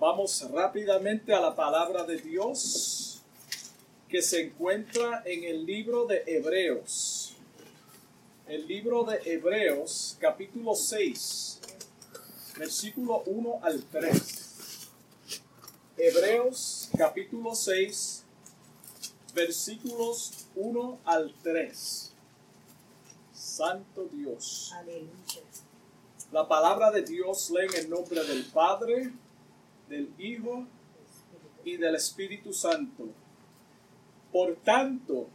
[0.00, 3.20] Vamos rápidamente a la palabra de Dios
[4.08, 7.34] que se encuentra en el libro de Hebreos.
[8.48, 11.60] El libro de Hebreos, capítulo 6,
[12.56, 14.88] versículo 1 al 3.
[15.98, 18.24] Hebreos, capítulo 6,
[19.34, 22.12] versículos 1 al 3.
[23.34, 24.72] Santo Dios.
[24.76, 25.42] Aleluya.
[26.32, 29.12] La palabra de Dios lee en el nombre del Padre,
[29.90, 30.66] del Hijo
[31.64, 33.08] y del Espíritu Santo.
[34.32, 35.28] Por tanto,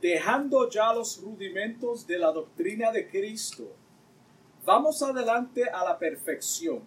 [0.00, 3.72] dejando ya los rudimentos de la doctrina de Cristo,
[4.64, 6.82] vamos adelante a la perfección,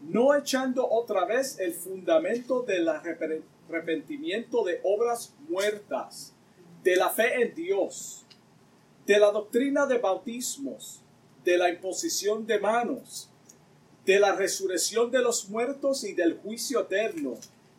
[0.00, 6.34] no echando otra vez el fundamento del arrepen- arrepentimiento de obras muertas,
[6.82, 8.24] de la fe en Dios,
[9.06, 11.02] de la doctrina de bautismos,
[11.44, 13.29] de la imposición de manos,
[14.10, 17.38] de la resurrección de los muertos y del juicio eterno.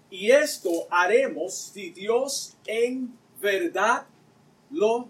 [0.09, 4.05] Y esto haremos si Dios en verdad
[4.69, 5.09] lo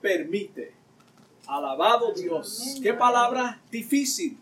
[0.00, 0.74] permite.
[1.46, 2.80] Alabado Dios.
[2.82, 4.36] Qué palabra difícil.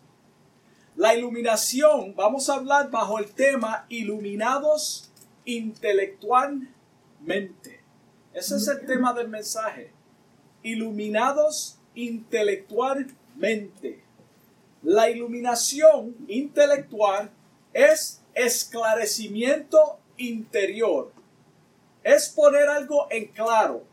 [0.95, 5.11] La iluminación, vamos a hablar bajo el tema iluminados
[5.45, 7.79] intelectualmente.
[8.33, 9.91] Ese es el tema del mensaje.
[10.63, 14.06] Iluminados intelectualmente.
[14.87, 17.29] La iluminación intelectual
[17.73, 21.11] es esclarecimiento interior.
[22.05, 23.83] Es poner algo en claro.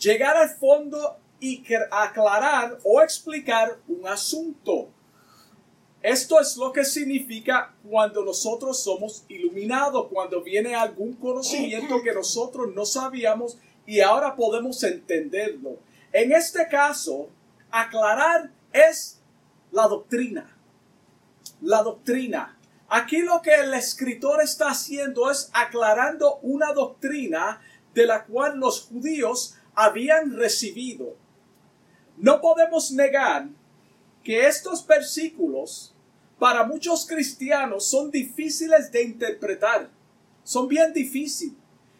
[0.00, 4.88] Llegar al fondo y aclarar o explicar un asunto.
[6.02, 12.74] Esto es lo que significa cuando nosotros somos iluminados, cuando viene algún conocimiento que nosotros
[12.74, 15.78] no sabíamos y ahora podemos entenderlo.
[16.12, 17.28] En este caso,
[17.70, 19.19] aclarar es
[19.72, 20.56] la doctrina.
[21.60, 22.58] La doctrina.
[22.88, 27.60] Aquí lo que el escritor está haciendo es aclarando una doctrina
[27.94, 31.16] de la cual los judíos habían recibido.
[32.16, 33.48] No podemos negar
[34.24, 35.94] que estos versículos
[36.38, 39.90] para muchos cristianos son difíciles de interpretar.
[40.42, 41.54] Son bien difíciles.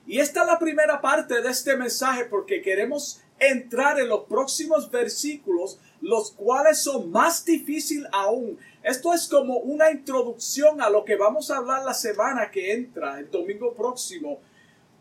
[0.06, 4.90] Y esta es la primera parte de este mensaje porque queremos entrar en los próximos
[4.90, 8.58] versículos, los cuales son más difíciles aún.
[8.82, 13.18] Esto es como una introducción a lo que vamos a hablar la semana que entra,
[13.18, 14.40] el domingo próximo.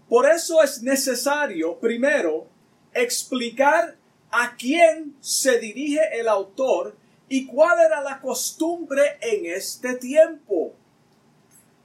[0.07, 2.47] Por eso es necesario, primero,
[2.93, 3.95] explicar
[4.31, 6.95] a quién se dirige el autor
[7.29, 10.73] y cuál era la costumbre en este tiempo.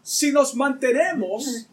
[0.02, 1.68] Si nos mantenemos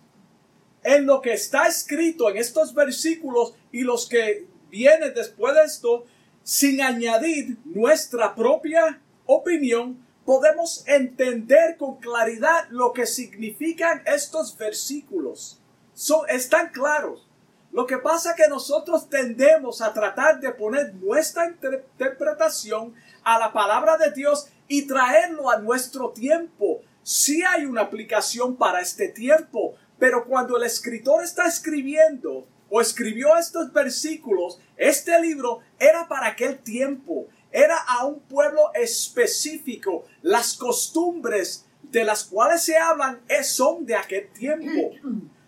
[0.83, 6.05] en lo que está escrito en estos versículos y los que vienen después de esto,
[6.43, 15.59] sin añadir nuestra propia opinión, podemos entender con claridad lo que significan estos versículos.
[15.93, 17.27] Son, están claros.
[17.71, 22.93] Lo que pasa es que nosotros tendemos a tratar de poner nuestra inter- interpretación
[23.23, 26.81] a la palabra de Dios y traerlo a nuestro tiempo.
[27.03, 33.37] Sí hay una aplicación para este tiempo, pero cuando el escritor está escribiendo o escribió
[33.37, 40.05] estos versículos, este libro era para aquel tiempo, era a un pueblo específico.
[40.21, 44.91] Las costumbres de las cuales se hablan son de aquel tiempo.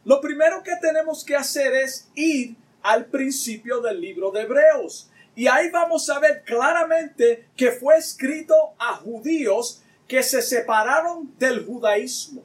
[0.04, 5.10] Lo primero que tenemos que hacer es ir al principio del libro de Hebreos.
[5.34, 11.66] Y ahí vamos a ver claramente que fue escrito a judíos que se separaron del
[11.66, 12.44] judaísmo.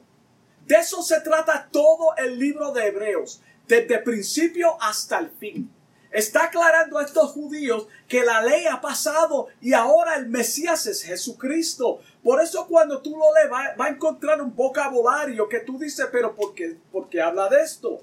[0.65, 5.71] De eso se trata todo el libro de Hebreos, desde principio hasta el fin.
[6.11, 11.03] Está aclarando a estos judíos que la ley ha pasado y ahora el Mesías es
[11.03, 11.99] Jesucristo.
[12.23, 16.33] Por eso cuando tú lo lees va, a encontrar un vocabulario que tú dices, pero
[16.33, 18.01] ¿por qué, por qué habla de esto?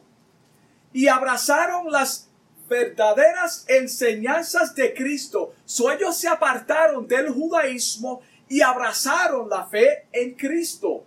[0.93, 2.28] Y abrazaron las
[2.69, 5.53] verdaderas enseñanzas de Cristo.
[5.65, 11.05] So ellos se apartaron del judaísmo y abrazaron la fe en Cristo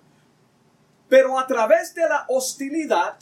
[1.10, 3.18] pero a través de la hostilidad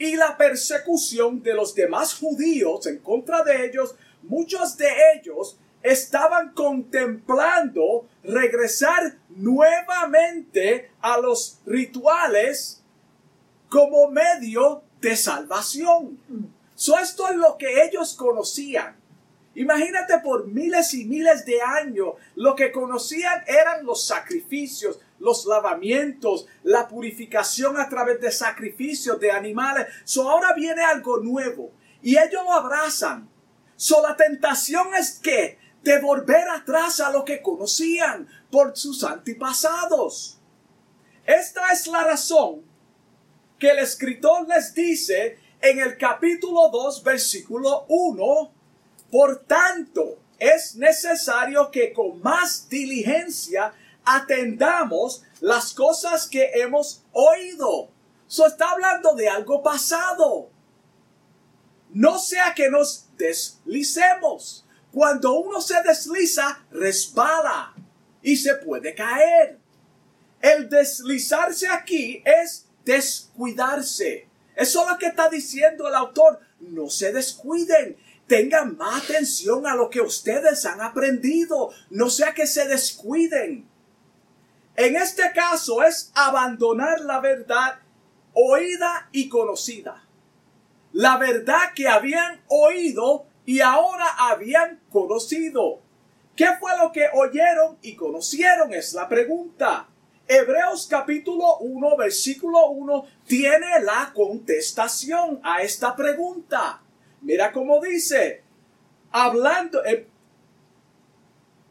[0.00, 6.54] y la persecución de los demás judíos en contra de ellos, muchos de ellos estaban
[6.54, 12.82] contemplando regresar nuevamente a los rituales
[13.68, 16.18] como medio de salvación.
[16.74, 18.96] So, esto es lo que ellos conocían.
[19.54, 26.46] Imagínate por miles y miles de años, lo que conocían eran los sacrificios, los lavamientos,
[26.62, 29.88] la purificación a través de sacrificios de animales.
[30.04, 33.28] So ahora viene algo nuevo y ellos lo abrazan.
[33.76, 40.38] So la tentación es que de volver atrás a lo que conocían por sus antepasados.
[41.26, 42.62] Esta es la razón
[43.58, 48.59] que el escritor les dice en el capítulo 2, versículo 1,
[49.10, 53.72] por tanto, es necesario que con más diligencia
[54.04, 57.90] atendamos las cosas que hemos oído.
[58.26, 60.50] So está hablando de algo pasado.
[61.92, 64.64] No sea que nos deslicemos.
[64.92, 67.74] Cuando uno se desliza, resbala
[68.22, 69.58] y se puede caer.
[70.40, 74.28] El deslizarse aquí es descuidarse.
[74.56, 76.40] Eso es lo que está diciendo el autor.
[76.60, 77.96] No se descuiden.
[78.30, 81.70] Tengan más atención a lo que ustedes han aprendido.
[81.90, 83.68] No sea que se descuiden.
[84.76, 87.80] En este caso es abandonar la verdad
[88.32, 90.04] oída y conocida.
[90.92, 95.80] La verdad que habían oído y ahora habían conocido.
[96.36, 98.72] ¿Qué fue lo que oyeron y conocieron?
[98.72, 99.88] Es la pregunta.
[100.28, 106.80] Hebreos capítulo 1, versículo 1 tiene la contestación a esta pregunta.
[107.22, 108.42] Mira cómo dice,
[109.10, 110.08] hablando, eh,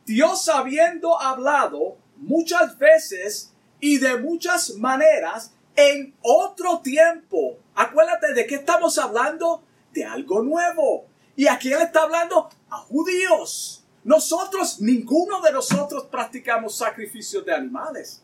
[0.06, 7.58] Dios habiendo hablado muchas veces y de muchas maneras en otro tiempo.
[7.76, 9.64] Acuérdate de qué estamos hablando,
[9.94, 11.06] de algo nuevo.
[11.36, 12.50] ¿Y a quién está hablando?
[12.70, 13.86] A judíos.
[14.04, 18.24] Nosotros, ninguno de nosotros practicamos sacrificios de animales.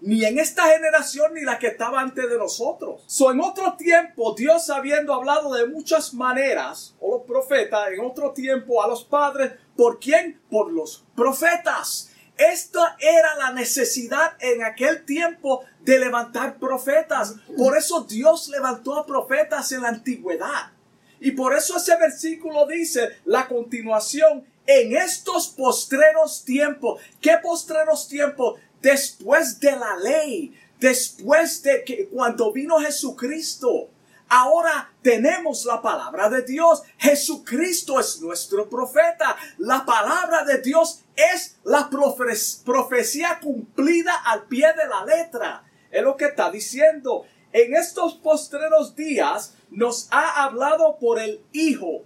[0.00, 3.02] Ni en esta generación ni la que estaba antes de nosotros.
[3.06, 8.32] So, en otro tiempo, Dios habiendo hablado de muchas maneras, o los profetas, en otro
[8.32, 10.40] tiempo a los padres, ¿por quién?
[10.50, 12.10] Por los profetas.
[12.36, 17.34] Esta era la necesidad en aquel tiempo de levantar profetas.
[17.56, 20.72] Por eso Dios levantó a profetas en la antigüedad.
[21.18, 27.00] Y por eso ese versículo dice la continuación en estos postreros tiempos.
[27.20, 28.60] ¿Qué postreros tiempos?
[28.86, 33.90] Después de la ley, después de que cuando vino Jesucristo.
[34.28, 36.84] Ahora tenemos la palabra de Dios.
[36.96, 39.36] Jesucristo es nuestro profeta.
[39.58, 41.90] La palabra de Dios es la
[42.64, 45.64] profecía cumplida al pie de la letra.
[45.90, 47.24] Es lo que está diciendo.
[47.52, 52.04] En estos postreros días nos ha hablado por el Hijo,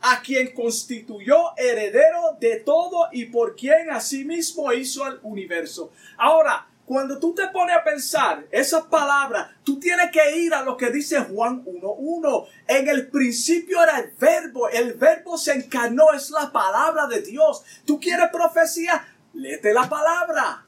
[0.00, 5.90] a quien constituyó heredero de todo y por quien asimismo hizo el universo.
[6.16, 10.74] Ahora, cuando tú te pones a pensar esas palabras, tú tienes que ir a lo
[10.76, 12.46] que dice Juan 1.1.
[12.66, 17.62] En el principio era el verbo, el verbo se encarnó, es la palabra de Dios.
[17.84, 19.06] ¿Tú quieres profecía?
[19.34, 20.64] Léete la palabra.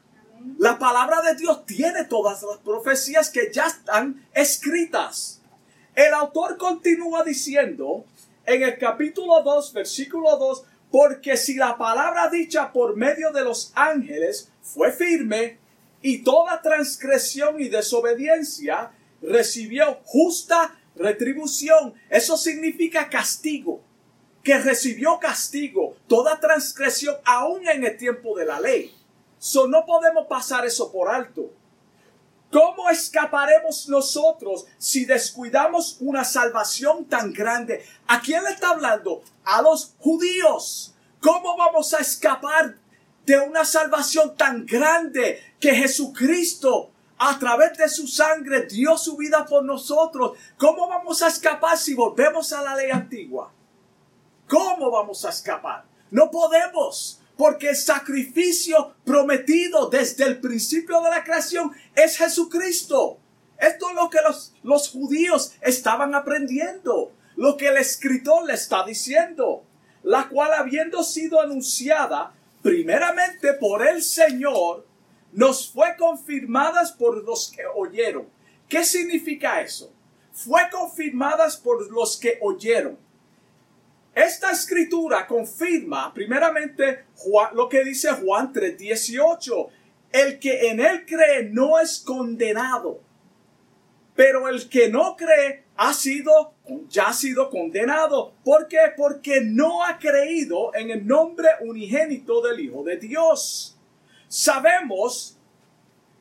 [0.59, 5.41] La palabra de Dios tiene todas las profecías que ya están escritas.
[5.95, 8.05] El autor continúa diciendo
[8.53, 13.71] en el capítulo 2, versículo 2, porque si la palabra dicha por medio de los
[13.75, 15.59] ángeles fue firme,
[16.01, 21.93] y toda transgresión y desobediencia recibió justa retribución.
[22.09, 23.81] Eso significa castigo,
[24.43, 28.93] que recibió castigo, toda transgresión aún en el tiempo de la ley.
[29.37, 31.51] So, no podemos pasar eso por alto.
[32.51, 37.85] ¿Cómo escaparemos nosotros si descuidamos una salvación tan grande?
[38.07, 39.23] ¿A quién le está hablando?
[39.45, 40.93] A los judíos.
[41.21, 42.75] ¿Cómo vamos a escapar
[43.25, 46.91] de una salvación tan grande que Jesucristo
[47.23, 50.31] a través de su sangre dio su vida por nosotros.
[50.57, 53.51] ¿Cómo vamos a escapar si volvemos a la ley antigua?
[54.49, 55.85] ¿Cómo vamos a escapar?
[56.09, 63.17] No podemos, porque el sacrificio prometido desde el principio de la creación es Jesucristo.
[63.57, 68.83] Esto es lo que los, los judíos estaban aprendiendo, lo que el escritor le está
[68.85, 69.63] diciendo,
[70.03, 74.85] la cual habiendo sido anunciada primeramente por el Señor,
[75.31, 78.27] nos fue confirmadas por los que oyeron.
[78.67, 79.91] ¿Qué significa eso?
[80.33, 82.97] Fue confirmadas por los que oyeron.
[84.13, 87.05] Esta escritura confirma primeramente
[87.53, 89.69] lo que dice Juan 3:18.
[90.11, 93.01] El que en él cree no es condenado,
[94.13, 96.53] pero el que no cree ha sido,
[96.89, 98.33] ya ha sido condenado.
[98.43, 98.93] ¿Por qué?
[98.97, 103.77] Porque no ha creído en el nombre unigénito del Hijo de Dios.
[104.27, 105.37] Sabemos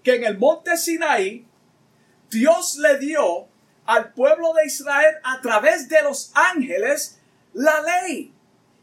[0.05, 1.47] que en el monte Sinaí
[2.31, 3.49] Dios le dio
[3.87, 7.20] al pueblo de Israel a través de los ángeles
[7.53, 8.33] la ley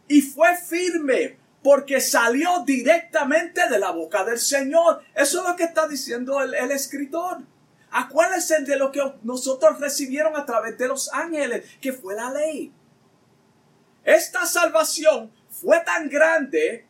[0.07, 5.03] y fue firme porque salió directamente de la boca del Señor.
[5.13, 7.39] Eso es lo que está diciendo el, el escritor.
[7.91, 12.71] Acuérdense de lo que nosotros recibieron a través de los ángeles, que fue la ley.
[14.03, 16.85] Esta salvación fue tan grande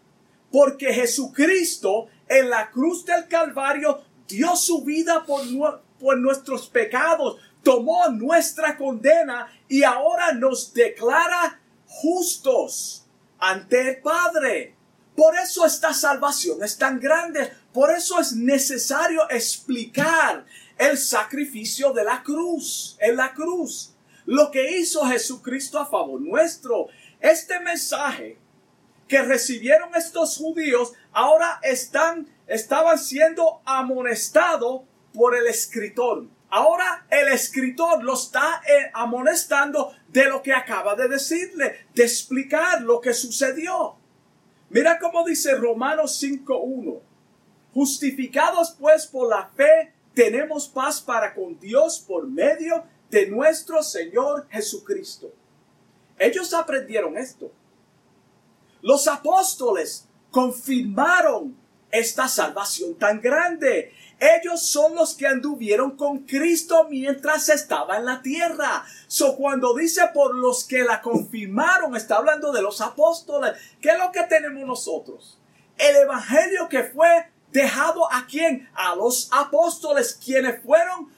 [0.51, 5.41] porque Jesucristo en la cruz del Calvario dio su vida por,
[5.99, 13.05] por nuestros pecados, tomó nuestra condena y ahora nos declara justos
[13.39, 14.75] ante el Padre.
[15.15, 17.51] Por eso esta salvación es tan grande.
[17.73, 20.45] Por eso es necesario explicar
[20.77, 23.93] el sacrificio de la cruz, en la cruz.
[24.25, 26.87] Lo que hizo Jesucristo a favor nuestro.
[27.19, 28.37] Este mensaje
[29.07, 34.81] que recibieron estos judíos ahora están, estaban siendo amonestados
[35.13, 36.27] por el escritor.
[36.49, 42.81] Ahora el escritor lo está eh, amonestando de lo que acaba de decirle, de explicar
[42.81, 43.95] lo que sucedió.
[44.69, 46.99] Mira cómo dice Romanos 5.1.
[47.73, 54.47] Justificados pues por la fe, tenemos paz para con Dios por medio de nuestro Señor
[54.49, 55.31] Jesucristo.
[56.17, 57.51] Ellos aprendieron esto.
[58.81, 61.55] Los apóstoles confirmaron
[61.91, 63.93] esta salvación tan grande.
[64.19, 68.83] Ellos son los que anduvieron con Cristo mientras estaba en la tierra.
[69.07, 73.53] So cuando dice por los que la confirmaron, está hablando de los apóstoles.
[73.79, 75.39] ¿Qué es lo que tenemos nosotros?
[75.77, 78.67] El evangelio que fue dejado a quién?
[78.73, 81.11] A los apóstoles, quienes fueron,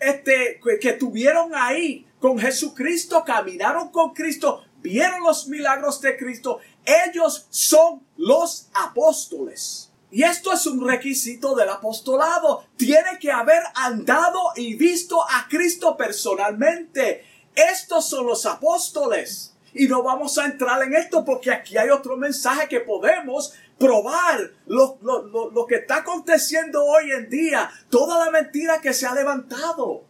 [0.00, 6.60] este, que tuvieron ahí con Jesucristo, caminaron con Cristo, vieron los milagros de Cristo.
[6.84, 9.91] Ellos son los apóstoles.
[10.12, 12.66] Y esto es un requisito del apostolado.
[12.76, 17.24] Tiene que haber andado y visto a Cristo personalmente.
[17.54, 19.56] Estos son los apóstoles.
[19.72, 24.52] Y no vamos a entrar en esto porque aquí hay otro mensaje que podemos probar
[24.66, 27.70] lo, lo, que está aconteciendo hoy en día.
[27.88, 30.04] Toda la mentira que se ha levantado.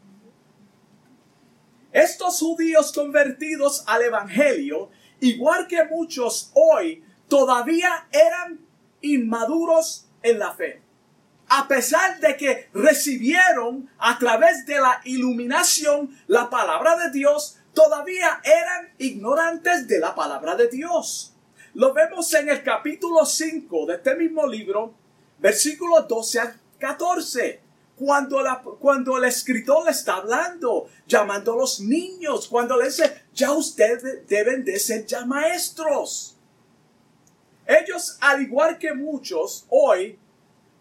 [1.92, 4.90] Estos judíos convertidos al Evangelio,
[5.20, 8.61] igual que muchos hoy, todavía eran
[9.02, 10.80] inmaduros en la fe.
[11.48, 18.40] A pesar de que recibieron a través de la iluminación la palabra de Dios, todavía
[18.42, 21.34] eran ignorantes de la palabra de Dios.
[21.74, 24.94] Lo vemos en el capítulo 5 de este mismo libro,
[25.38, 27.60] versículos 12 al 14.
[27.96, 33.22] Cuando, la, cuando el escritor le está hablando, llamando a los niños, cuando le dice,
[33.32, 36.36] ya ustedes deben de ser ya maestros.
[37.66, 40.18] Ellos, al igual que muchos hoy,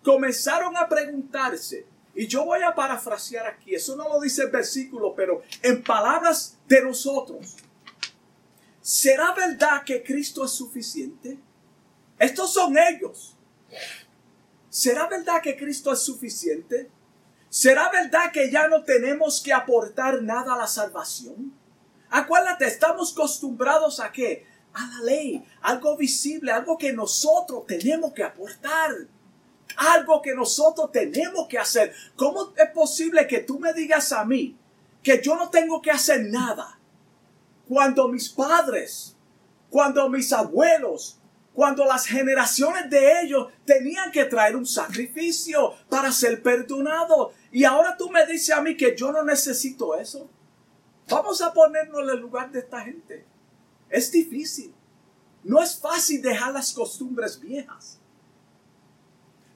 [0.03, 5.13] comenzaron a preguntarse, y yo voy a parafrasear aquí, eso no lo dice el versículo,
[5.15, 7.55] pero en palabras de nosotros,
[8.81, 11.37] ¿será verdad que Cristo es suficiente?
[12.19, 13.35] Estos son ellos.
[14.69, 16.89] ¿Será verdad que Cristo es suficiente?
[17.49, 21.53] ¿Será verdad que ya no tenemos que aportar nada a la salvación?
[22.09, 24.45] Acuérdate, estamos acostumbrados a qué?
[24.73, 28.91] A la ley, algo visible, algo que nosotros tenemos que aportar,
[29.77, 31.93] algo que nosotros tenemos que hacer.
[32.15, 34.57] ¿Cómo es posible que tú me digas a mí
[35.03, 36.77] que yo no tengo que hacer nada
[37.67, 39.15] cuando mis padres,
[39.69, 41.17] cuando mis abuelos,
[41.53, 47.33] cuando las generaciones de ellos tenían que traer un sacrificio para ser perdonados.
[47.51, 50.29] Y ahora tú me dices a mí que yo no necesito eso.
[51.09, 53.25] Vamos a ponernos en el lugar de esta gente.
[53.91, 54.73] Es difícil.
[55.43, 57.99] No es fácil dejar las costumbres viejas.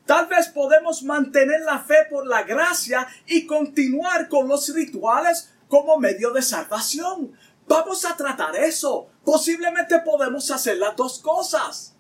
[0.06, 5.98] Tal vez podemos mantener la fe por la gracia y continuar con los rituales como
[5.98, 7.36] medio de salvación.
[7.68, 9.10] Vamos a tratar eso.
[9.24, 11.96] Posiblemente podemos hacer las dos cosas.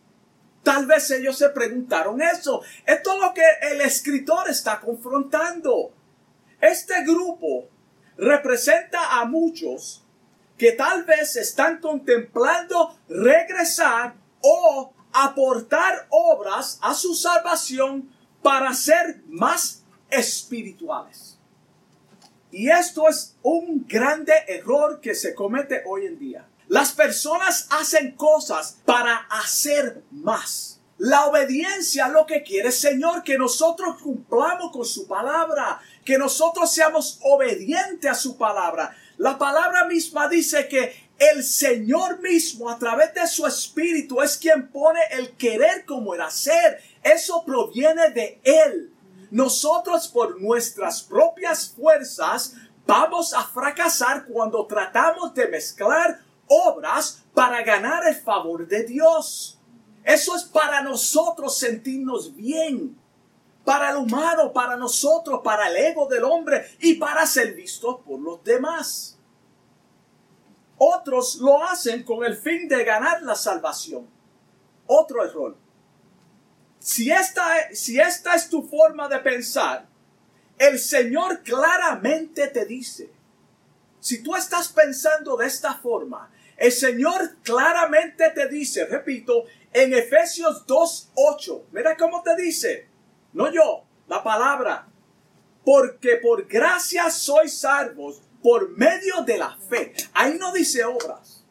[0.62, 2.62] Tal vez ellos se preguntaron eso.
[2.86, 5.92] Esto es lo que el escritor está confrontando.
[6.62, 7.70] Este grupo
[8.18, 10.05] representa a muchos
[10.58, 18.10] que tal vez están contemplando regresar o aportar obras a su salvación
[18.42, 21.38] para ser más espirituales.
[22.52, 26.48] Y esto es un grande error que se comete hoy en día.
[26.68, 30.80] Las personas hacen cosas para hacer más.
[30.98, 37.20] La obediencia lo que quiere Señor, que nosotros cumplamos con su palabra, que nosotros seamos
[37.24, 38.96] obedientes a su palabra.
[39.17, 44.69] La palabra misma dice que el Señor mismo a través de su espíritu es quien
[44.69, 46.81] pone el querer como el hacer.
[47.01, 48.91] Eso proviene de Él.
[49.31, 52.55] Nosotros por nuestras propias fuerzas
[52.86, 59.60] vamos a fracasar cuando tratamos de mezclar obras para ganar el favor de Dios.
[60.03, 62.98] Eso es para nosotros sentirnos bien
[63.65, 68.19] para el humano, para nosotros, para el ego del hombre y para ser visto por
[68.19, 69.17] los demás.
[70.77, 74.07] Otros lo hacen con el fin de ganar la salvación.
[74.88, 75.57] Otro error.
[76.79, 79.88] si esta, si esta es tu forma de pensar,
[80.60, 83.10] el Señor claramente te dice,
[84.00, 90.65] si tú estás pensando de esta forma, el Señor claramente te dice, repito, en Efesios
[90.67, 92.88] 2.8, mira cómo te dice,
[93.36, 94.88] no yo, la palabra,
[95.65, 99.94] porque por gracia sois salvos por medio de la fe.
[100.13, 101.44] Ahí no dice obras.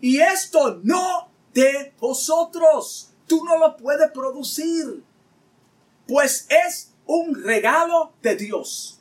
[0.00, 3.12] Y esto no de vosotros.
[3.26, 5.02] Tú no lo puedes producir.
[6.06, 9.00] Pues es un regalo de Dios.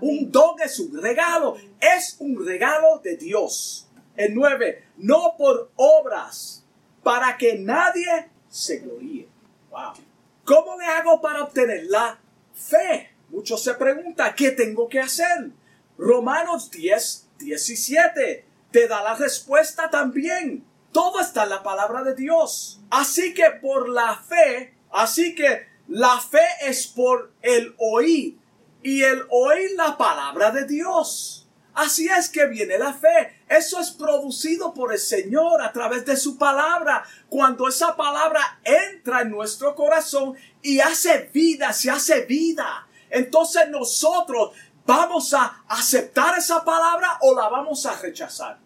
[0.00, 1.56] Un don es un regalo.
[1.80, 3.88] Es un regalo de Dios.
[4.14, 4.88] El 9.
[4.98, 6.64] No por obras.
[7.02, 9.26] Para que nadie se gloríe.
[9.70, 10.05] Wow.
[10.46, 12.20] ¿Cómo le hago para obtener la
[12.54, 13.10] fe?
[13.30, 15.50] Muchos se preguntan, ¿qué tengo que hacer?
[15.98, 20.64] Romanos 10, 17 te da la respuesta también.
[20.92, 22.80] Todo está en la palabra de Dios.
[22.90, 28.38] Así que por la fe, así que la fe es por el oír
[28.84, 31.45] y el oír la palabra de Dios.
[31.76, 33.42] Así es que viene la fe.
[33.48, 37.04] Eso es producido por el Señor a través de su palabra.
[37.28, 42.88] Cuando esa palabra entra en nuestro corazón y hace vida, se hace vida.
[43.08, 44.50] Entonces nosotros
[44.86, 48.60] ¿Vamos a aceptar esa palabra o la vamos a rechazar?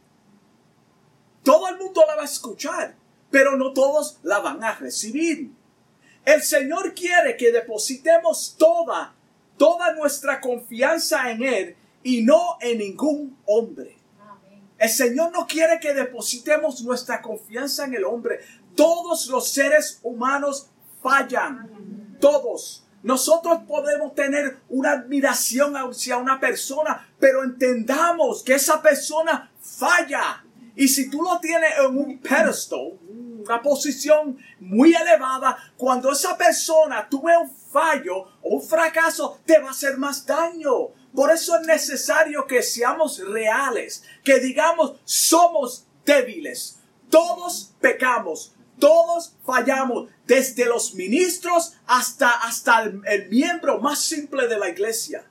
[1.42, 2.94] Todo el mundo la va a escuchar,
[3.30, 5.50] pero no todos la van a recibir.
[6.26, 9.14] El Señor quiere que depositemos toda,
[9.56, 13.96] toda nuestra confianza en Él y no en ningún hombre.
[14.78, 18.40] El Señor no quiere que depositemos nuestra confianza en el hombre.
[18.74, 20.70] Todos los seres humanos
[21.02, 22.16] fallan.
[22.18, 22.86] Todos.
[23.02, 30.44] Nosotros podemos tener una admiración hacia una persona, pero entendamos que esa persona falla.
[30.76, 32.98] Y si tú lo tienes en un pedestal,
[33.44, 39.68] una posición muy elevada, cuando esa persona tuve un fallo o un fracaso, te va
[39.68, 40.88] a hacer más daño.
[41.14, 46.78] Por eso es necesario que seamos reales, que digamos somos débiles,
[47.10, 54.68] todos pecamos, todos fallamos, desde los ministros hasta, hasta el, miembro más simple de la
[54.68, 55.26] iglesia.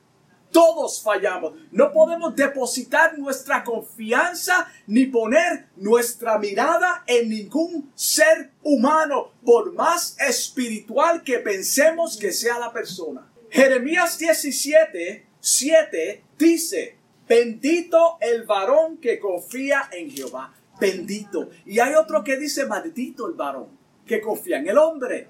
[0.52, 1.54] Todos fallamos.
[1.70, 10.16] No podemos depositar nuestra confianza ni poner nuestra mirada en ningún ser humano, por más
[10.18, 13.30] espiritual que pensemos que sea la persona.
[13.50, 16.96] Jeremías 17, 7 dice,
[17.28, 21.50] bendito el varón que confía en Jehová bendito.
[21.66, 23.68] Y hay otro que dice, maldito el varón,
[24.06, 25.28] que confía en el hombre.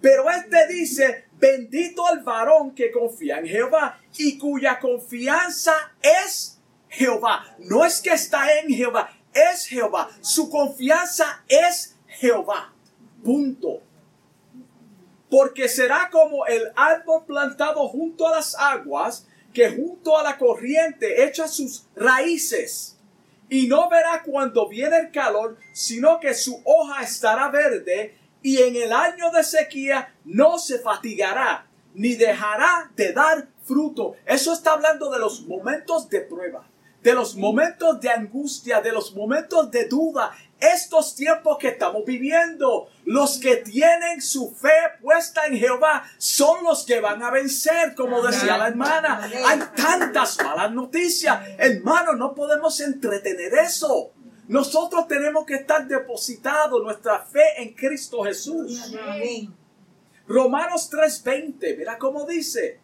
[0.00, 7.56] Pero este dice, bendito el varón que confía en Jehová y cuya confianza es Jehová.
[7.58, 10.08] No es que está en Jehová, es Jehová.
[10.20, 12.72] Su confianza es Jehová.
[13.24, 13.82] Punto.
[15.28, 19.26] Porque será como el árbol plantado junto a las aguas,
[19.56, 22.98] que junto a la corriente echa sus raíces
[23.48, 28.76] y no verá cuando viene el calor, sino que su hoja estará verde y en
[28.76, 34.16] el año de sequía no se fatigará, ni dejará de dar fruto.
[34.26, 36.68] Eso está hablando de los momentos de prueba,
[37.02, 42.88] de los momentos de angustia, de los momentos de duda, estos tiempos que estamos viviendo.
[43.04, 48.22] Los que tienen su fe puesta en Jehová son los que van a vencer, como
[48.22, 49.30] decía la hermana.
[49.46, 51.40] Hay tantas malas noticias.
[51.58, 54.12] Hermano, no podemos entretener eso.
[54.48, 58.92] Nosotros tenemos que estar depositados nuestra fe en Cristo Jesús.
[60.28, 62.80] Romanos 3:20, mira cómo dice,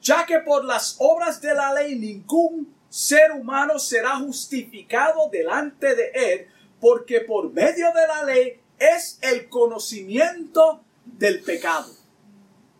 [0.00, 6.10] ya que por las obras de la ley ningún ser humano será justificado delante de
[6.14, 6.48] él,
[6.82, 11.88] porque por medio de la ley es el conocimiento del pecado.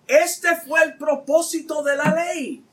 [0.08, 2.64] Este fue el propósito de la ley.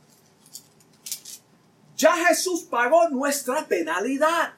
[1.95, 4.55] Ya Jesús pagó nuestra penalidad.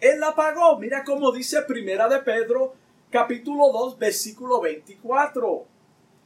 [0.00, 0.78] Él la pagó.
[0.78, 2.74] Mira cómo dice Primera de Pedro,
[3.08, 5.66] capítulo 2, versículo 24.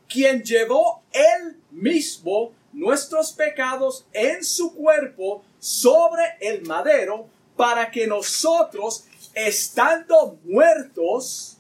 [0.09, 9.07] Quien llevó él mismo nuestros pecados en su cuerpo sobre el madero para que nosotros
[9.37, 11.59] estando muertos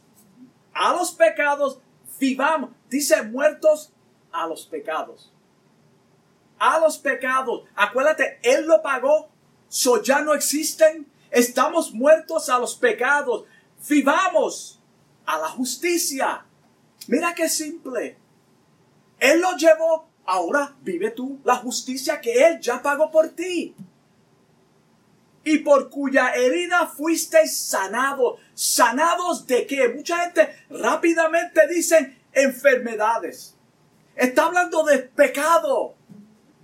[0.72, 1.78] a los pecados,
[2.18, 2.70] vivamos.
[2.88, 3.92] Dice muertos
[4.32, 5.30] a los pecados.
[6.58, 7.64] A los pecados.
[7.74, 9.28] Acuérdate, Él lo pagó.
[9.68, 11.06] So ya no existen.
[11.30, 13.44] Estamos muertos a los pecados.
[13.86, 14.80] Vivamos
[15.26, 16.46] a la justicia.
[17.08, 18.16] Mira qué simple.
[19.18, 20.08] Él lo llevó.
[20.24, 23.76] Ahora vive tú la justicia que Él ya pagó por ti
[25.46, 28.40] y por cuya herida fuisteis sanados.
[28.52, 29.88] ¿Sanados de qué?
[29.88, 33.54] Mucha gente rápidamente dicen enfermedades.
[34.16, 35.94] Está hablando del pecado.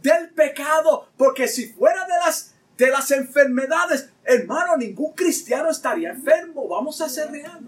[0.02, 1.06] Del pecado.
[1.16, 6.66] Porque si fuera de las, de las enfermedades, hermano, ningún cristiano estaría enfermo.
[6.66, 7.60] Vamos a ser real.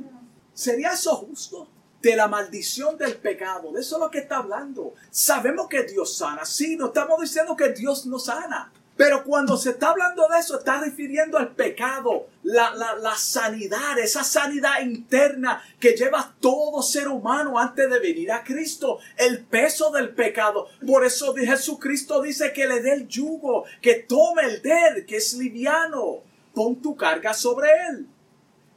[0.52, 1.68] ¿Sería eso justo?
[2.02, 3.72] de la maldición del pecado.
[3.72, 4.92] De eso es lo que está hablando.
[5.10, 6.44] Sabemos que Dios sana.
[6.44, 8.70] Sí, no estamos diciendo que Dios no sana.
[8.96, 14.22] Pero cuando se está hablando de eso, está refiriendo al pecado, la, la, sanidad, esa
[14.22, 20.14] sanidad interna que lleva todo ser humano antes de venir a Cristo, el peso del
[20.14, 20.68] pecado.
[20.86, 25.34] Por eso Jesucristo dice que le dé el yugo, que tome el de que es
[25.34, 26.22] liviano.
[26.54, 28.06] Pon tu carga sobre él.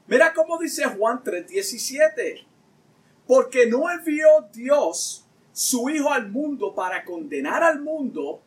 [0.07, 2.47] Mira cómo dice Juan 3:17
[3.27, 8.41] porque no envió Dios su Hijo al mundo para condenar al mundo,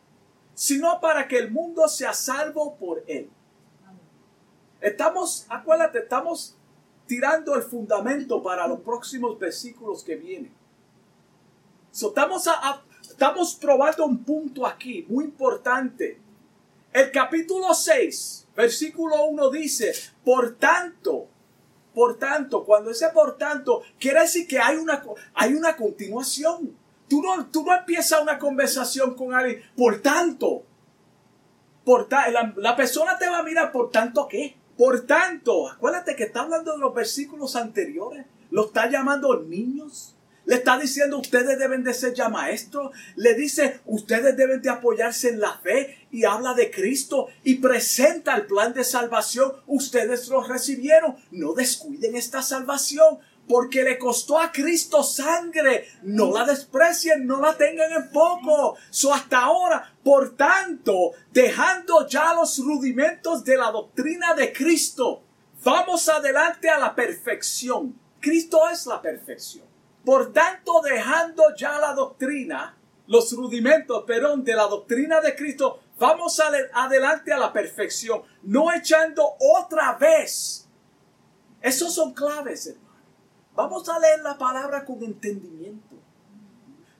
[0.61, 3.27] sino para que el mundo sea salvo por él.
[4.79, 6.55] Estamos, acuérdate, estamos
[7.07, 10.53] tirando el fundamento para los próximos versículos que vienen.
[11.91, 12.47] estamos,
[13.01, 16.21] estamos probando un punto aquí muy importante.
[16.93, 19.91] El capítulo 6, versículo 1 dice,
[20.23, 21.27] por tanto,
[21.91, 26.77] por tanto, cuando ese por tanto, quiere decir que hay una, hay una continuación.
[27.11, 30.63] Tú no, tú no empiezas una conversación con alguien, por tanto.
[31.83, 34.55] Por la, la persona te va a mirar, por tanto, ¿qué?
[34.77, 38.25] Por tanto, acuérdate que está hablando de los versículos anteriores.
[38.49, 40.15] Lo está llamando niños.
[40.45, 42.91] Le está diciendo ustedes deben de ser ya maestros.
[43.17, 48.37] Le dice ustedes deben de apoyarse en la fe y habla de Cristo y presenta
[48.37, 49.51] el plan de salvación.
[49.67, 51.17] Ustedes lo recibieron.
[51.31, 53.19] No descuiden esta salvación
[53.51, 55.89] porque le costó a Cristo sangre.
[56.03, 58.77] No la desprecien, no la tengan en poco.
[58.89, 65.23] So hasta ahora, por tanto, dejando ya los rudimentos de la doctrina de Cristo,
[65.65, 67.99] vamos adelante a la perfección.
[68.21, 69.65] Cristo es la perfección.
[70.05, 76.39] Por tanto, dejando ya la doctrina, los rudimentos, perdón, de la doctrina de Cristo, vamos
[76.39, 80.69] adelante a la perfección, no echando otra vez.
[81.61, 82.90] Esos son claves, hermano.
[83.55, 85.95] Vamos a leer la palabra con entendimiento.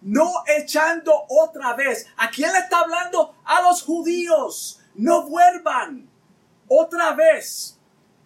[0.01, 2.07] No echando otra vez.
[2.17, 3.35] ¿A quién le está hablando?
[3.45, 4.81] A los judíos.
[4.95, 6.09] No vuelvan
[6.67, 7.77] otra vez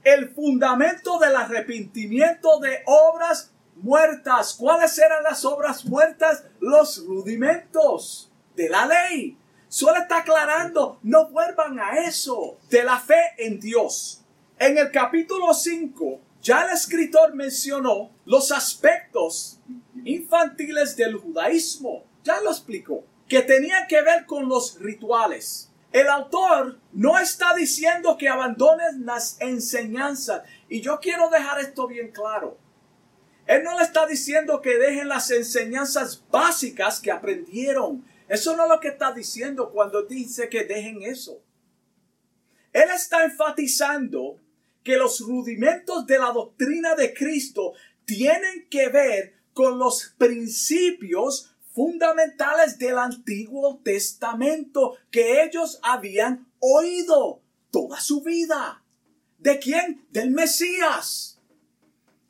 [0.04, 4.54] el fundamento del arrepentimiento de obras muertas.
[4.54, 6.44] ¿Cuáles eran las obras muertas?
[6.60, 9.38] Los rudimentos de la ley.
[9.68, 14.22] Solo está aclarando, no vuelvan a eso de la fe en Dios.
[14.58, 19.60] En el capítulo 5, ya el escritor mencionó los aspectos
[20.04, 22.06] infantiles del judaísmo.
[22.24, 23.04] Ya lo explicó.
[23.28, 25.72] Que tenían que ver con los rituales.
[25.92, 30.44] El autor no está diciendo que abandonen las enseñanzas.
[30.70, 32.60] Y yo quiero dejar esto bien claro.
[33.48, 38.06] Él no le está diciendo que dejen las enseñanzas básicas que aprendieron.
[38.28, 41.42] Eso no es lo que está diciendo cuando dice que dejen eso.
[42.72, 44.40] Él está enfatizando
[44.86, 47.74] que los rudimentos de la doctrina de Cristo
[48.06, 58.00] tienen que ver con los principios fundamentales del Antiguo Testamento que ellos habían oído toda
[58.00, 58.84] su vida.
[59.40, 60.06] ¿De quién?
[60.12, 61.42] Del Mesías.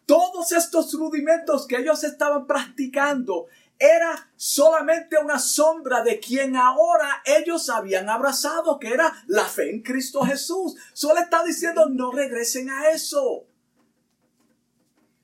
[0.06, 3.48] Todos estos rudimentos que ellos estaban practicando
[3.80, 9.82] era solamente una sombra de quien ahora ellos habían abrazado, que era la fe en
[9.82, 10.76] Cristo Jesús.
[10.94, 13.46] Solo está diciendo, no regresen a eso.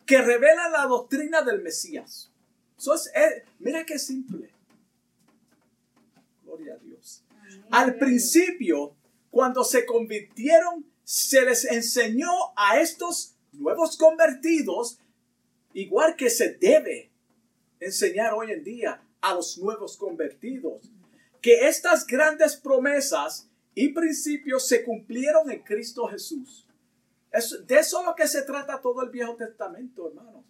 [0.05, 2.31] Que revela la doctrina del Mesías.
[3.15, 4.51] Eh, mira qué simple.
[6.43, 7.23] Gloria a Dios.
[7.69, 8.95] Al principio,
[9.29, 14.99] cuando se convirtieron, se les enseñó a estos nuevos convertidos,
[15.73, 17.10] igual que se debe
[17.81, 20.89] enseñar hoy en día a los nuevos convertidos,
[21.41, 26.67] que estas grandes promesas y principios se cumplieron en Cristo Jesús.
[27.31, 30.45] de eso es lo que se trata todo el Viejo Testamento, hermanos.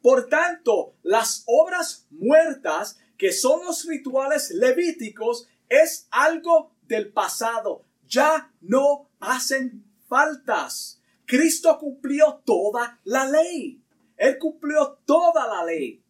[0.00, 7.84] Por tanto, las obras muertas, que son los rituales levíticos, es algo del pasado.
[8.06, 11.00] Ya no hacen faltas.
[11.24, 13.80] Cristo cumplió toda la ley.
[14.16, 16.01] Él cumplió toda la ley.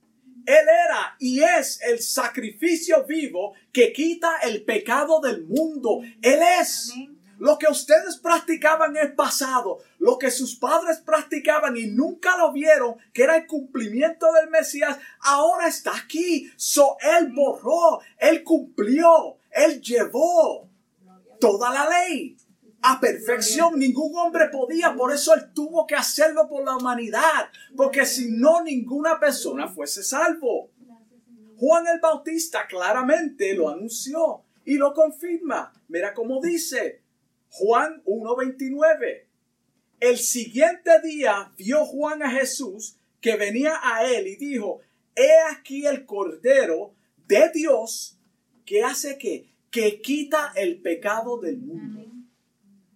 [0.46, 6.02] Él era y es el sacrificio vivo que quita el pecado del mundo.
[6.20, 6.92] Él es.
[7.38, 12.52] Lo que ustedes practicaban en el pasado, lo que sus padres practicaban y nunca lo
[12.52, 16.52] vieron, que era el cumplimiento del Mesías, ahora está aquí.
[16.54, 20.68] So, él borró, él cumplió, él llevó
[21.40, 22.36] toda la ley.
[22.82, 23.78] A perfección.
[23.78, 28.62] Ningún hombre podía, por eso él tuvo que hacerlo por la humanidad, porque si no,
[28.62, 30.70] ninguna persona fuese salvo.
[31.56, 35.72] Juan el Bautista claramente lo anunció y lo confirma.
[35.88, 37.00] Mira cómo dice
[37.50, 39.26] Juan 1.29.
[40.00, 44.80] El siguiente día vio Juan a Jesús que venía a él y dijo,
[45.14, 46.92] he aquí el Cordero
[47.28, 48.18] de Dios
[48.64, 52.11] que hace que, que quita el pecado del mundo.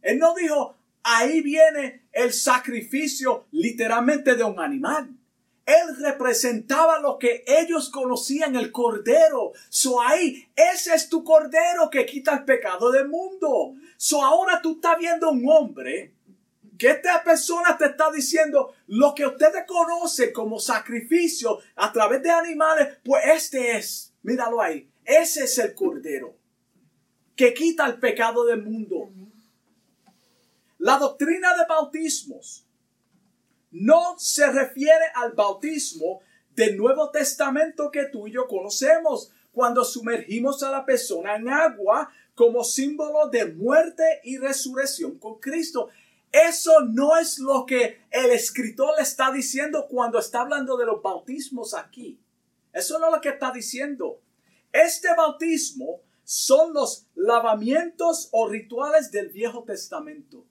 [0.06, 5.10] Él no dijo, ahí viene el sacrificio literalmente de un animal.
[5.66, 9.50] Él representaba lo que ellos conocían, el cordero.
[9.68, 13.74] So ahí, ese es tu cordero que quita el pecado del mundo.
[13.96, 16.12] So ahora tú estás viendo un hombre
[16.78, 22.30] que esta persona te está diciendo lo que ustedes conocen como sacrificio a través de
[22.30, 26.36] animales, pues este es, míralo ahí, ese es el cordero
[27.34, 29.10] que quita el pecado del mundo.
[30.78, 32.66] La doctrina de bautismos
[33.70, 36.20] no se refiere al bautismo
[36.54, 42.10] del Nuevo Testamento que tú y yo conocemos cuando sumergimos a la persona en agua
[42.34, 45.88] como símbolo de muerte y resurrección con Cristo.
[46.30, 51.02] Eso no es lo que el escritor le está diciendo cuando está hablando de los
[51.02, 52.20] bautismos aquí.
[52.72, 54.20] Eso no es lo que está diciendo.
[54.72, 60.44] Este bautismo son los lavamientos o rituales del Viejo Testamento.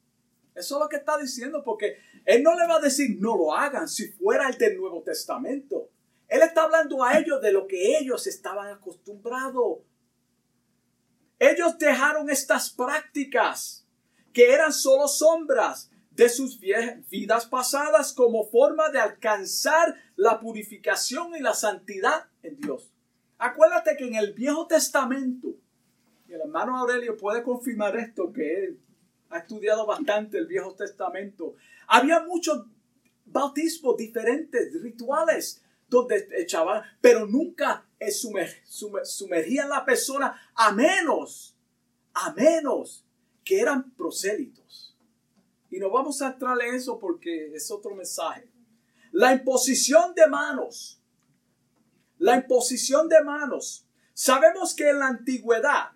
[0.55, 3.53] Eso es lo que está diciendo, porque Él no le va a decir no lo
[3.53, 5.89] hagan si fuera el del Nuevo Testamento.
[6.27, 9.79] Él está hablando a ellos de lo que ellos estaban acostumbrados.
[11.37, 13.85] Ellos dejaron estas prácticas
[14.33, 21.41] que eran solo sombras de sus vidas pasadas como forma de alcanzar la purificación y
[21.41, 22.89] la santidad en Dios.
[23.37, 25.49] Acuérdate que en el Viejo Testamento,
[26.27, 28.79] y el hermano Aurelio puede confirmar esto, que él
[29.39, 31.55] estudiado bastante el Viejo Testamento,
[31.87, 32.65] había muchos
[33.25, 41.55] bautismos diferentes, rituales, donde echaban, pero nunca sumergían la persona a menos,
[42.13, 43.05] a menos
[43.43, 44.97] que eran prosélitos.
[45.69, 48.49] Y no vamos a entrar en eso porque es otro mensaje.
[49.11, 51.01] La imposición de manos.
[52.17, 53.85] La imposición de manos.
[54.13, 55.91] Sabemos que en la antigüedad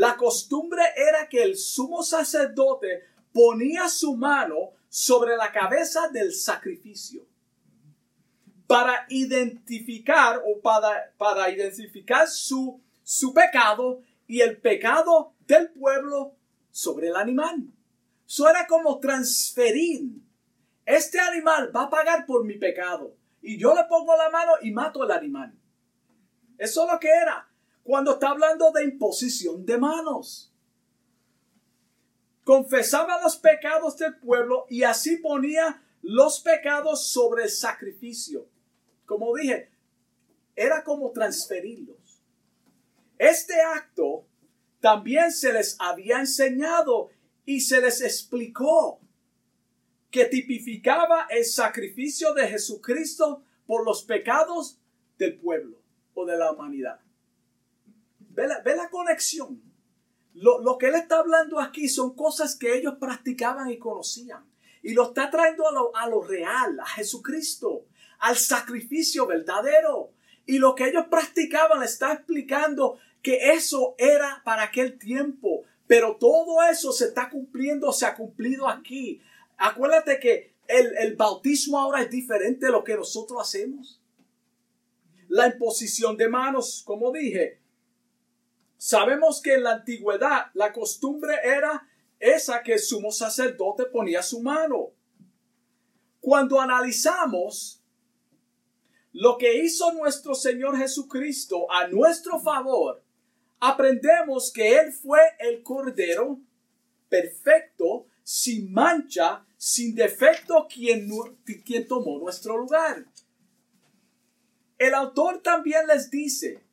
[0.00, 7.26] la costumbre era que el sumo sacerdote ponía su mano sobre la cabeza del sacrificio
[8.66, 16.34] para identificar o para, para identificar su, su pecado y el pecado del pueblo
[16.70, 17.70] sobre el animal.
[18.26, 20.12] Eso era como transferir.
[20.86, 23.14] Este animal va a pagar por mi pecado.
[23.42, 25.52] Y yo le pongo la mano y mato al animal.
[26.56, 27.49] Eso es lo que era
[27.90, 30.54] cuando está hablando de imposición de manos.
[32.44, 38.46] Confesaba los pecados del pueblo y así ponía los pecados sobre el sacrificio.
[39.06, 39.72] Como dije,
[40.54, 42.22] era como transferirlos.
[43.18, 44.24] Este acto
[44.78, 47.10] también se les había enseñado
[47.44, 49.00] y se les explicó
[50.12, 54.78] que tipificaba el sacrificio de Jesucristo por los pecados
[55.18, 55.82] del pueblo
[56.14, 57.00] o de la humanidad.
[58.34, 59.60] Ve la, conexión.
[60.34, 64.48] Lo, que él está hablando aquí son cosas que ellos practicaban y conocían.
[64.82, 67.86] Y lo está trayendo a lo, a lo real, a Jesucristo,
[68.20, 70.12] al sacrificio verdadero.
[70.46, 75.64] Y lo que ellos practicaban le está explicando que eso era para aquel tiempo.
[75.86, 79.20] Pero todo eso se está cumpliendo, se ha cumplido aquí.
[79.58, 84.00] Acuérdate que el, el bautismo ahora es diferente de lo que nosotros hacemos.
[85.28, 87.59] La imposición de manos, como dije,
[88.82, 91.86] Sabemos que en la antigüedad la costumbre era
[92.18, 94.92] esa que el sumo sacerdote ponía su mano.
[96.18, 97.82] Cuando analizamos
[99.12, 103.04] lo que hizo nuestro Señor Jesucristo a nuestro favor,
[103.58, 106.40] aprendemos que Él fue el Cordero
[107.10, 111.06] perfecto, sin mancha, sin defecto, quien,
[111.66, 113.04] quien tomó nuestro lugar.
[114.78, 116.64] El autor también les dice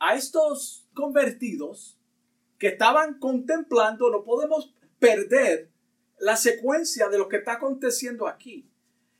[0.00, 1.98] a estos convertidos
[2.58, 5.70] que estaban contemplando, no podemos perder
[6.18, 8.68] la secuencia de lo que está aconteciendo aquí.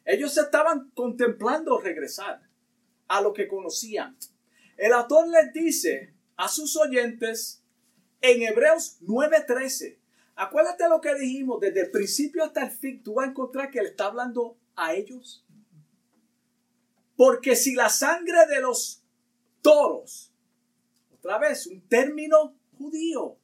[0.05, 2.43] Ellos estaban contemplando regresar
[3.09, 4.17] a lo que conocían.
[4.77, 7.63] El autor les dice a sus oyentes
[8.21, 9.99] en Hebreos 9:13,
[10.37, 13.79] acuérdate lo que dijimos, desde el principio hasta el fin, tú vas a encontrar que
[13.79, 15.45] él está hablando a ellos.
[17.17, 19.03] Porque si la sangre de los
[19.63, 20.30] toros
[21.21, 23.37] otra vez, un término judío.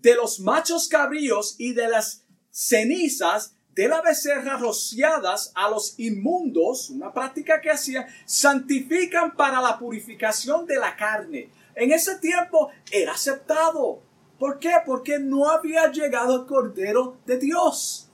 [0.00, 6.90] de los machos cabríos y de las cenizas de la becerra rociadas a los inmundos,
[6.90, 11.50] una práctica que hacían, santifican para la purificación de la carne.
[11.74, 14.00] En ese tiempo era aceptado.
[14.38, 14.74] ¿Por qué?
[14.86, 18.08] Porque no había llegado el Cordero de Dios.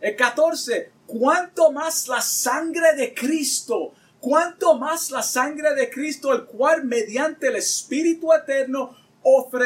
[0.00, 0.92] El 14.
[1.06, 3.92] Cuanto más la sangre de Cristo,
[4.26, 8.96] cuanto más la sangre de Cristo, el cual mediante el Espíritu Eterno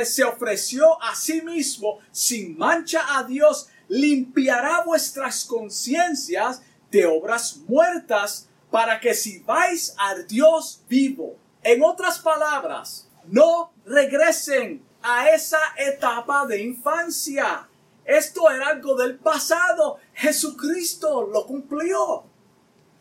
[0.04, 8.50] se ofreció a sí mismo sin mancha a Dios limpiará vuestras conciencias de obras muertas
[8.70, 11.36] para que sirváis al Dios vivo.
[11.62, 17.66] En otras palabras, no regresen a esa etapa de infancia.
[18.04, 19.96] Esto era algo del pasado.
[20.12, 22.29] Jesucristo lo cumplió.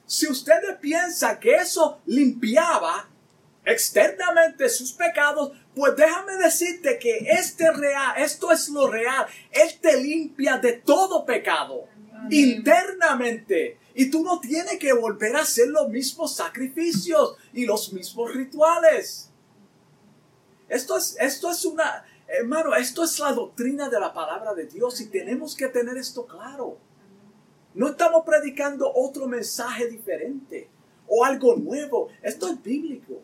[0.10, 3.08] Si ustedes piensan que eso limpiaba
[3.63, 9.28] externamente sus pecados, pues déjame decirte que este real, esto es lo real.
[9.52, 11.86] Él te limpia de todo pecado
[12.32, 13.78] internamente.
[13.93, 19.30] Y tú no tienes que volver a hacer los mismos sacrificios y los mismos rituales.
[20.69, 25.02] Esto es, esto es una, hermano, esto es la doctrina de la palabra de Dios
[25.02, 26.80] y tenemos que tener esto claro.
[27.79, 30.67] No estamos predicando otro mensaje diferente
[31.07, 32.09] o algo nuevo.
[32.21, 33.21] Esto es bíblico.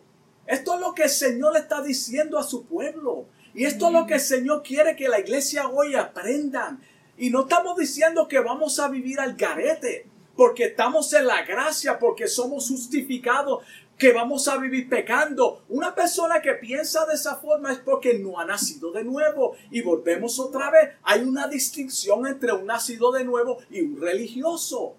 [0.48, 3.26] Esto es lo que el Señor le está diciendo a su pueblo.
[3.54, 6.80] Y esto es lo que el Señor quiere que la iglesia hoy aprendan.
[7.18, 12.00] Y no estamos diciendo que vamos a vivir al garete, porque estamos en la gracia,
[12.00, 13.62] porque somos justificados,
[13.98, 15.64] que vamos a vivir pecando.
[15.70, 19.56] Una persona que piensa de esa forma es porque no ha nacido de nuevo.
[19.72, 20.92] Y volvemos otra vez.
[21.04, 24.96] Hay una distinción entre un nacido de nuevo y un religioso.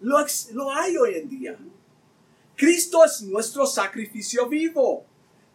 [0.00, 0.16] Lo,
[0.52, 1.58] lo hay hoy en día.
[2.56, 5.04] Cristo es nuestro sacrificio vivo.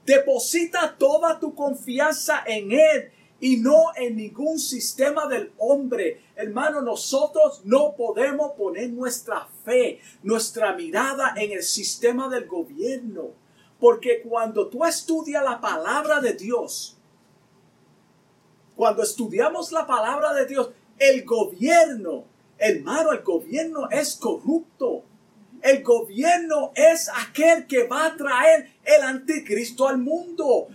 [0.06, 6.24] Deposita toda tu confianza en Él y no en ningún sistema del hombre.
[6.36, 13.32] Hermano, nosotros no podemos poner nuestra fe, nuestra mirada en el sistema del gobierno.
[13.80, 16.98] Porque cuando tú estudias la palabra de Dios,
[18.76, 22.26] cuando estudiamos la palabra de Dios, el gobierno,
[22.58, 25.04] hermano, el gobierno es corrupto.
[25.62, 30.68] El gobierno es aquel que va a traer el anticristo al mundo.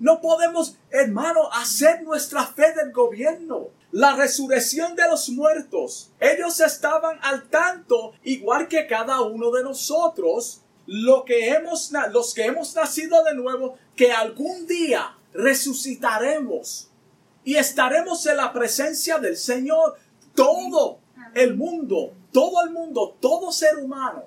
[0.00, 3.68] No podemos, hermano, hacer nuestra fe del gobierno.
[3.92, 6.10] La resurrección de los muertos.
[6.20, 12.46] Ellos estaban al tanto, igual que cada uno de nosotros, lo que hemos, los que
[12.46, 16.90] hemos nacido de nuevo, que algún día resucitaremos
[17.44, 19.96] y estaremos en la presencia del Señor.
[20.34, 20.98] Todo
[21.34, 24.24] el mundo todo el mundo, todo ser humano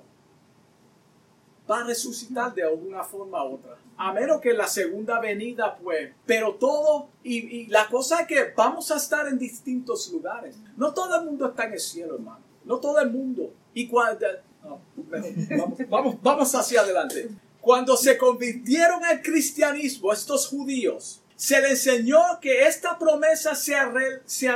[1.70, 3.78] va a resucitar de alguna forma u otra.
[3.98, 6.12] A menos que la segunda venida, pues.
[6.26, 10.56] Pero todo, y, la cosa es que vamos a estar en distintos lugares.
[10.76, 12.42] No todo el mundo está en el cielo, hermano.
[12.64, 13.54] No todo el mundo.
[13.74, 14.28] Y cuando...
[14.64, 17.30] vamos, vamos, vamos hacia adelante.
[17.62, 23.76] Cuando se convirtieron al cristianismo, estos judíos, se les enseñó que esta promesa se,
[24.26, 24.52] se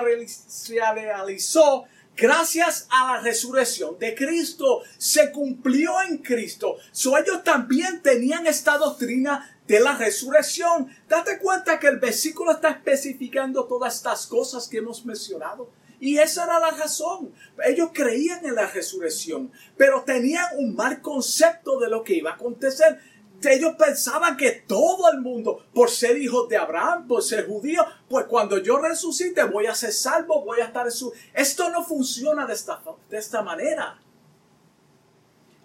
[0.93, 6.77] realizó gracias a la resurrección de Cristo, se cumplió en Cristo.
[6.91, 10.89] So ellos también tenían esta doctrina de la resurrección.
[11.07, 15.69] Date cuenta que el versículo está especificando todas estas cosas que hemos mencionado.
[16.01, 17.31] Y esa era la razón.
[17.63, 22.33] Ellos creían en la resurrección, pero tenían un mal concepto de lo que iba a
[22.33, 22.99] acontecer
[23.43, 28.25] ellos pensaban que todo el mundo, por ser hijos de Abraham, por ser judío, pues
[28.25, 31.11] cuando yo resucite voy a ser salvo, voy a estar en su...
[31.33, 33.99] Esto no funciona de esta, de esta manera.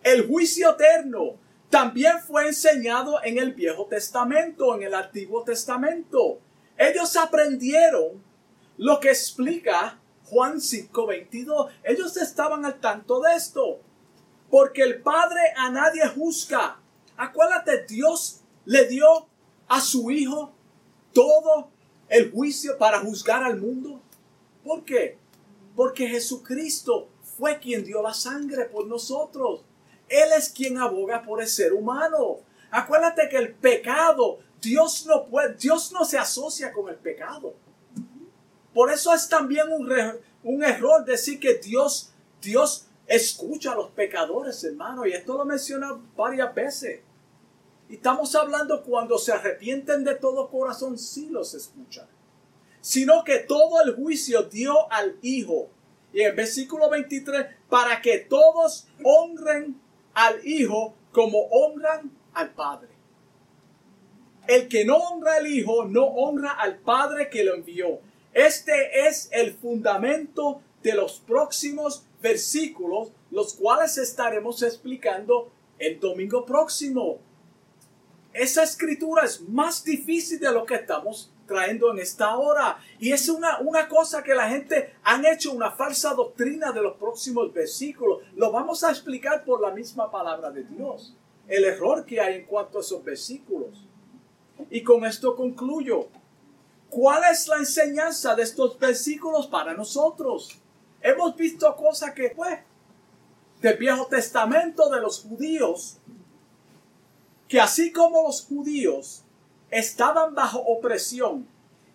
[0.02, 1.36] El juicio eterno
[1.68, 6.38] también fue enseñado en el Viejo Testamento, en el Antiguo Testamento.
[6.78, 8.22] Ellos aprendieron
[8.78, 11.70] lo que explica Juan 5:22.
[11.82, 13.80] Ellos estaban al tanto de esto.
[14.50, 16.80] Porque el Padre a nadie juzga
[17.16, 19.26] Acuérdate, Dios le dio
[19.68, 20.52] a su Hijo
[21.12, 21.70] todo
[22.08, 24.00] el juicio para juzgar al mundo.
[24.62, 25.18] ¿Por qué?
[25.74, 29.62] Porque Jesucristo fue quien dio la sangre por nosotros.
[30.08, 32.38] Él es quien aboga por el ser humano.
[32.70, 37.54] Acuérdate que el pecado, Dios no puede, Dios no se asocia con el pecado.
[38.72, 39.90] Por eso es también un,
[40.44, 42.12] un error decir que Dios,
[42.42, 45.06] Dios escucha a los pecadores, hermano.
[45.06, 47.00] Y esto lo menciona varias veces.
[47.88, 52.08] Estamos hablando cuando se arrepienten de todo corazón, sí los escucha.
[52.80, 55.70] Sino que todo el juicio dio al Hijo.
[56.12, 59.80] Y en el versículo 23, para que todos honren
[60.14, 62.88] al Hijo como honran al Padre.
[64.48, 68.00] El que no honra al Hijo no honra al Padre que lo envió.
[68.32, 77.18] Este es el fundamento de los próximos versículos, los cuales estaremos explicando el domingo próximo.
[78.36, 82.78] Esa escritura es más difícil de lo que estamos trayendo en esta hora.
[82.98, 86.98] Y es una, una cosa que la gente han hecho una falsa doctrina de los
[86.98, 88.20] próximos versículos.
[88.34, 91.16] Lo vamos a explicar por la misma palabra de Dios.
[91.48, 93.86] El error que hay en cuanto a esos versículos.
[94.68, 96.08] Y con esto concluyo.
[96.90, 100.58] ¿Cuál es la enseñanza de estos versículos para nosotros?
[101.00, 102.64] Hemos visto cosas que fue
[103.60, 105.98] del Viejo Testamento de los judíos,
[107.48, 109.22] que así como los judíos
[109.70, 111.46] estaban bajo opresión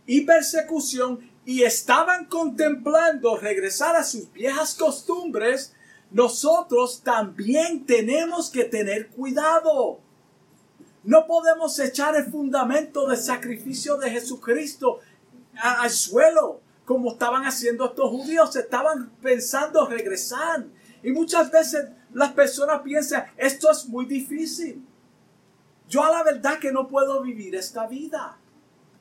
[0.05, 5.73] y persecución y estaban contemplando regresar a sus viejas costumbres,
[6.11, 9.99] nosotros también tenemos que tener cuidado.
[11.03, 14.99] No podemos echar el fundamento del sacrificio de Jesucristo
[15.55, 18.55] al suelo, como estaban haciendo estos judíos.
[18.55, 20.65] Estaban pensando regresar.
[21.01, 24.85] Y muchas veces las personas piensan, esto es muy difícil.
[25.91, 28.37] Yo a la verdad que no puedo vivir esta vida.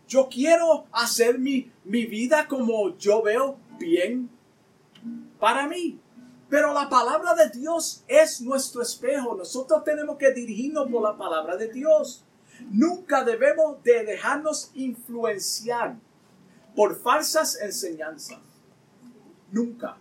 [0.08, 4.28] Yo quiero hacer mi, mi vida como yo veo bien
[5.38, 6.00] para mí.
[6.48, 9.36] Pero la palabra de Dios es nuestro espejo.
[9.36, 12.24] Nosotros tenemos que dirigirnos por la palabra de Dios.
[12.72, 15.96] Nunca debemos de dejarnos influenciar
[16.74, 18.40] por falsas enseñanzas.
[19.52, 19.96] Nunca.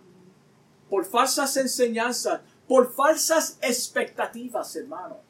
[0.88, 5.29] Por falsas enseñanzas, por falsas expectativas, hermano.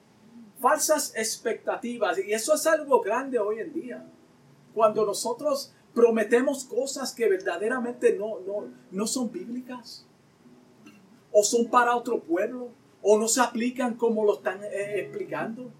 [0.60, 2.18] Falsas expectativas.
[2.18, 4.06] Y eso es algo grande hoy en día.
[4.74, 10.06] Cuando nosotros prometemos cosas que verdaderamente no, no, no son bíblicas
[11.32, 12.70] o son para otro pueblo,
[13.02, 15.70] o no se aplican como lo están eh, explicando.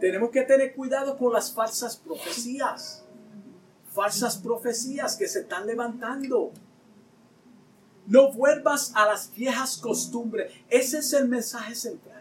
[0.00, 3.04] Tenemos que tener cuidado con las falsas profecías,
[3.92, 6.52] falsas profecías que se están levantando.
[8.06, 10.52] No vuelvas a las viejas costumbres.
[10.68, 12.15] Ese es el mensaje central.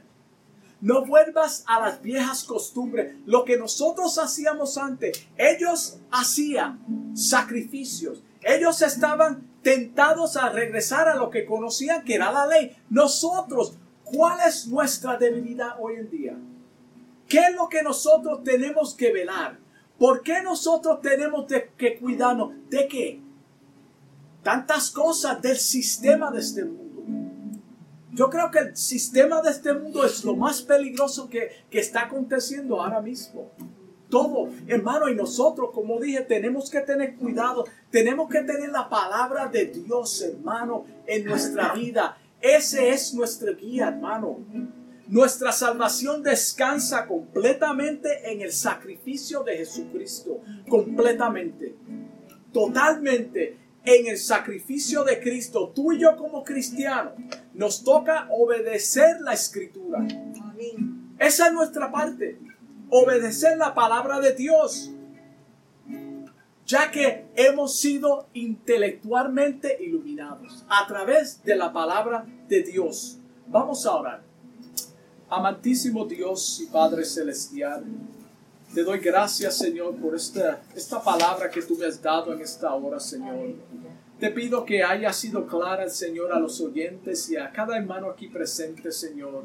[0.81, 3.15] No vuelvas a las viejas costumbres.
[3.25, 5.27] Lo que nosotros hacíamos antes.
[5.37, 8.23] Ellos hacían sacrificios.
[8.41, 12.77] Ellos estaban tentados a regresar a lo que conocían que era la ley.
[12.89, 16.37] Nosotros, ¿cuál es nuestra debilidad hoy en día?
[17.27, 19.57] ¿Qué es lo que nosotros tenemos que velar?
[19.97, 21.45] ¿Por qué nosotros tenemos
[21.77, 22.51] que cuidarnos?
[22.69, 23.21] ¿De qué?
[24.43, 26.84] Tantas cosas del sistema de este mundo.
[28.15, 32.03] Yo creo que el sistema de este mundo es lo más peligroso que, que está
[32.03, 33.51] aconteciendo ahora mismo
[34.09, 39.47] todo, hermano, y nosotros, como dije, tenemos que tener cuidado, tenemos que tener la palabra
[39.47, 42.17] de Dios, hermano, en nuestra vida.
[42.39, 44.39] Ese es nuestro guía, hermano.
[45.07, 50.39] Nuestra salvación descansa completamente en el sacrificio de Jesucristo,
[50.69, 51.75] completamente,
[52.51, 55.73] totalmente en el sacrificio de Cristo.
[55.75, 57.13] Tú y yo como cristianos
[57.55, 60.05] nos toca obedecer la escritura.
[61.17, 62.39] Esa es nuestra parte
[62.89, 64.91] obedecer la palabra de Dios,
[66.65, 73.17] ya que hemos sido intelectualmente iluminados a través de la palabra de Dios.
[73.47, 74.23] Vamos a orar.
[75.29, 77.83] Amantísimo Dios y Padre Celestial,
[78.73, 82.73] te doy gracias, Señor, por esta, esta palabra que tú me has dado en esta
[82.73, 83.55] hora, Señor.
[84.19, 88.29] Te pido que haya sido clara, Señor, a los oyentes y a cada hermano aquí
[88.29, 89.43] presente, Señor.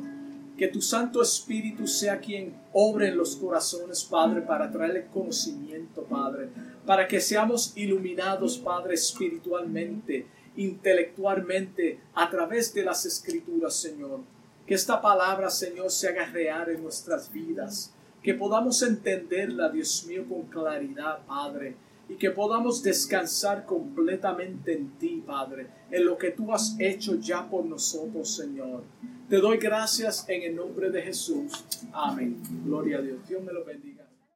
[0.56, 6.50] Que tu Santo Espíritu sea quien obre en los corazones, Padre, para traerle conocimiento, Padre,
[6.86, 14.20] para que seamos iluminados, Padre, espiritualmente, intelectualmente, a través de las Escrituras, Señor.
[14.68, 17.92] Que esta palabra, Señor, se haga real en nuestras vidas,
[18.22, 21.74] que podamos entenderla, Dios mío, con claridad, Padre,
[22.10, 27.48] y que podamos descansar completamente en ti, Padre, en lo que tú has hecho ya
[27.48, 28.82] por nosotros, Señor.
[29.28, 31.64] Te doy gracias en el nombre de Jesús.
[31.92, 32.42] Amén.
[32.64, 33.18] Gloria a Dios.
[33.28, 33.99] Dios me lo bendiga.